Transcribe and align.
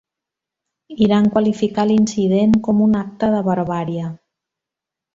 Iran 1.07 1.27
qualificà 1.35 1.87
l'incident 1.91 2.57
com 2.69 2.83
un 2.89 2.99
acte 3.05 3.33
de 3.37 3.45
barbàrie. 3.53 4.11